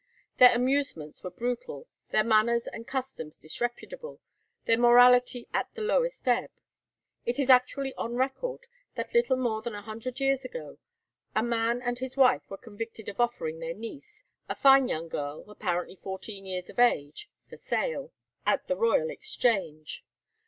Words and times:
Their 0.37 0.55
amusements 0.55 1.23
were 1.23 1.29
brutal, 1.29 1.87
their 2.09 2.23
manners 2.23 2.65
and 2.65 2.87
customs 2.87 3.37
disreputable, 3.37 4.19
their 4.65 4.79
morality 4.79 5.47
at 5.53 5.69
the 5.75 5.83
lowest 5.83 6.27
ebb. 6.27 6.49
It 7.23 7.37
is 7.37 7.51
actually 7.51 7.93
on 7.93 8.15
record 8.15 8.65
that 8.95 9.13
little 9.13 9.37
more 9.37 9.61
than 9.61 9.75
a 9.75 9.83
hundred 9.83 10.19
years 10.19 10.43
ago 10.43 10.79
a 11.35 11.43
man 11.43 11.83
and 11.83 11.99
his 11.99 12.17
wife 12.17 12.41
were 12.49 12.57
convicted 12.57 13.09
of 13.09 13.19
offering 13.21 13.59
their 13.59 13.75
niece, 13.75 14.23
"a 14.49 14.55
fine 14.55 14.87
young 14.87 15.07
girl, 15.07 15.45
apparently 15.47 15.95
fourteen 15.97 16.47
years 16.47 16.67
of 16.67 16.79
age," 16.79 17.29
for 17.47 17.57
sale 17.57 18.09
[Illustration: 18.09 18.09
WHIPPING 18.09 18.11
AT 18.11 18.11
THE 18.15 18.49
OLD 18.49 18.49
BAILEY.] 18.49 18.53
at 18.55 18.67
the 18.67 18.75
Royal 18.99 19.09
Exchange. 19.11 20.03